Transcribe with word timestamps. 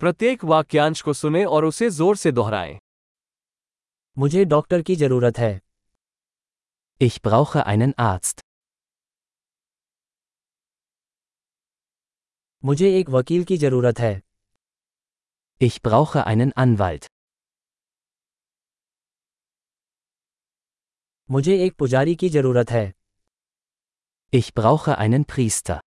प्रत्येक 0.00 0.44
वाक्यांश 0.44 1.00
को 1.02 1.12
सुने 1.12 1.44
और 1.44 1.64
उसे 1.64 1.88
ज़ोर 1.90 2.16
से 2.16 2.32
दोहराएँ 2.32 2.78
मुझे 4.16 4.44
डॉक्टर 4.44 4.82
की 4.82 4.96
ज़रूरत 4.96 5.38
है 5.38 5.60
Ich 7.00 7.16
brauche 7.22 7.62
einen 7.70 7.92
Arzt. 8.02 8.40
मुझे 12.64 12.90
एक 12.98 13.10
वकील 13.10 13.44
की 13.44 13.56
ज़रूरत 13.56 13.98
है 14.00 14.12
Ich 15.60 15.78
brauche 15.88 16.24
einen 16.26 16.52
Anwalt. 16.64 17.08
मुझे 21.30 21.58
एक 21.64 21.74
पुजारी 21.78 22.14
की 22.16 22.28
ज़रूरत 22.28 22.70
है 22.70 22.86
Ich 24.32 24.54
brauche 24.60 24.98
einen 24.98 25.28
Priester. 25.32 25.80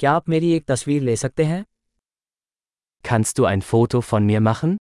क्या 0.00 0.12
आप 0.12 0.28
मेरी 0.28 0.50
एक 0.52 0.64
तस्वीर 0.66 1.02
ले 1.02 1.14
सकते 1.16 1.44
हैं 1.44 1.64
Kannst 3.04 3.38
du 3.38 3.44
ein 3.48 3.62
Foto 3.70 3.98
von 4.10 4.28
mir 4.28 4.40
machen? 4.46 4.76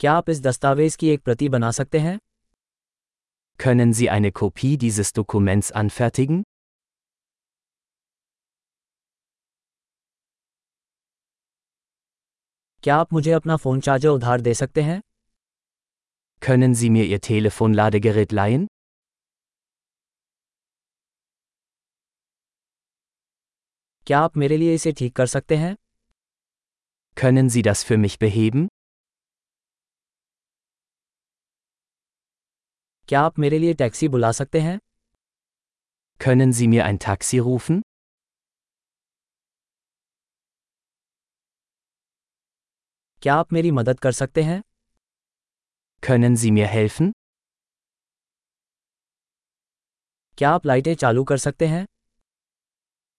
क्या 0.00 0.12
आप 0.12 0.30
इस 0.30 0.40
दस्तावेज़ 0.42 0.96
की 0.98 1.08
एक 1.08 1.22
प्रति 1.22 1.48
बना 1.48 1.70
सकते 1.70 1.98
हैं 1.98 2.18
Können 3.64 3.94
Sie 4.00 4.08
eine 4.16 4.32
Kopie 4.40 4.72
dieses 4.84 5.12
Dokuments 5.18 5.72
anfertigen? 5.82 6.42
क्या 12.82 12.96
आप 12.96 13.12
मुझे 13.12 13.32
अपना 13.32 13.56
फ़ोन 13.56 13.80
चार्जर 13.80 14.08
उधार 14.08 14.40
दे 14.40 14.54
सकते 14.54 14.82
हैं 14.82 15.00
Können 16.42 16.78
Sie 16.82 16.92
mir 16.98 17.08
Ihr 17.14 17.20
Telefonladegerät 17.30 18.38
leihen? 18.40 18.71
क्या 24.12 24.20
आप 24.20 24.36
मेरे 24.36 24.56
लिए 24.56 24.74
इसे 24.74 24.92
ठीक 24.92 25.14
कर 25.16 25.26
सकते 25.26 25.56
हैं 25.56 25.76
Können 27.20 27.46
Sie 27.52 27.60
das 27.66 27.84
für 27.90 27.96
mich 28.02 28.16
beheben? 28.22 28.66
क्या 33.08 33.20
आप 33.20 33.38
मेरे 33.38 33.58
लिए 33.58 33.74
टैक्सी 33.74 34.08
बुला 34.08 34.32
सकते 34.32 34.60
हैं 34.60 34.78
Können 36.24 36.52
Sie 36.58 36.68
mir 36.72 36.82
ein 36.88 36.98
Taxi 37.04 37.40
rufen? 37.46 37.80
क्या 43.22 43.34
आप 43.34 43.52
मेरी 43.52 43.70
मदद 43.70 44.00
कर 44.00 44.12
सकते 44.12 44.42
हैं 44.42 44.62
Können 46.02 46.36
Sie 46.44 46.52
mir 46.58 46.68
helfen? 46.74 47.12
क्या 50.38 50.50
आप 50.50 50.66
लाइटें 50.66 50.94
चालू 50.94 51.24
कर 51.24 51.38
सकते 51.38 51.66
हैं 51.66 51.86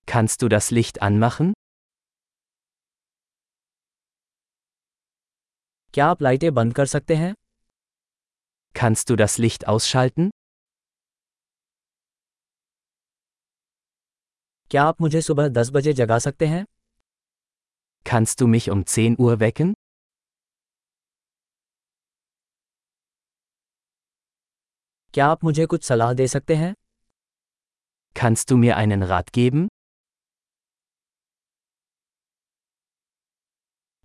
Kannst 0.07 0.43
du 0.43 0.49
das 0.49 0.71
Licht 0.71 1.03
anmachen? 1.03 1.53
क्या 5.95 6.07
आप 6.07 6.23
लाइटें 6.23 6.53
बंद 6.55 6.75
कर 6.75 6.87
सकते 6.87 7.15
हैं 7.17 7.33
Kannst 8.81 9.11
du 9.11 9.17
das 9.21 9.37
Licht 9.45 9.67
ausschalten? 9.73 10.31
क्या 14.71 14.83
आप 14.85 15.01
मुझे 15.01 15.21
सुबह 15.23 15.49
दस 15.49 15.71
बजे 15.75 15.93
जगा 16.01 16.19
सकते 16.29 16.47
हैं 16.47 16.65
Kannst 18.11 18.41
du 18.41 18.47
mich 18.55 18.71
um 18.75 18.85
10 18.97 19.17
Uhr 19.27 19.37
wecken? 19.45 19.73
क्या 25.15 25.27
आप 25.27 25.45
मुझे 25.45 25.67
कुछ 25.67 25.85
सलाह 25.85 26.13
दे 26.21 26.27
सकते 26.29 26.57
हैं 26.57 26.75
Kannst 28.21 28.51
du 28.51 28.57
mir 28.65 28.77
einen 28.77 29.03
Rat 29.13 29.33
geben? 29.39 29.67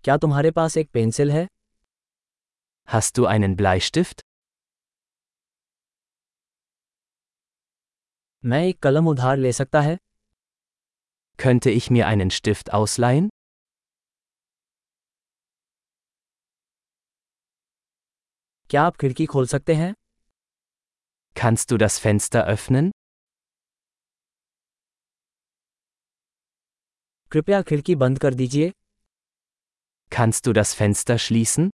क्या 0.09 0.17
तुम्हारे 0.17 0.49
पास 0.51 0.75
एक 0.77 0.89
पेंसिल 0.93 1.31
है 1.31 1.45
Hast 2.87 3.17
du 3.17 3.25
einen 3.31 3.55
Bleistift? 3.57 4.21
मैं 8.43 8.61
एक 8.65 8.79
कलम 8.83 9.07
उधार 9.07 9.37
ले 9.37 9.51
सकता 9.53 9.81
है 9.81 9.97
Könnte 11.39 11.73
ich 11.79 11.89
mir 11.91 12.07
einen 12.07 12.31
Stift 12.37 12.71
ausleihen? 12.79 13.29
क्या 18.69 18.83
आप 18.83 18.97
खिड़की 18.97 19.25
खोल 19.25 19.47
सकते 19.47 19.75
हैं 19.75 19.93
Kannst 21.35 21.71
du 21.71 21.81
das 21.85 22.01
Fenster 22.05 22.45
öffnen? 22.55 22.91
कृपया 27.31 27.61
खिड़की 27.61 27.95
बंद 27.95 28.19
कर 28.19 28.33
दीजिए 28.33 28.71
Kannst 30.10 30.46
du 30.46 30.52
das 30.52 30.74
Fenster 30.74 31.18
schließen? 31.18 31.70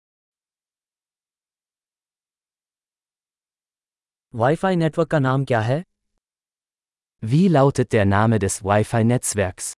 Wi-Fi 4.34 4.76
network 4.76 5.10
का 5.10 5.18
नाम 5.18 5.44
क्या 5.44 5.60
है 5.60 5.82
Wie 7.30 7.46
lautet 7.54 7.92
der 7.94 8.04
Name 8.10 8.38
des 8.44 8.54
Wi-Fi-Netzwerks? 8.70 9.72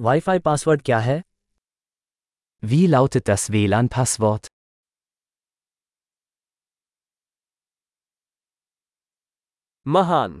Wi-Fi 0.00 0.38
password 0.48 0.82
क्या 0.88 0.98
है 1.08 1.20
Wie 2.70 2.84
lautet 2.94 3.28
das 3.30 3.48
WLAN-Passwort? 3.54 4.48
महान 9.86 10.40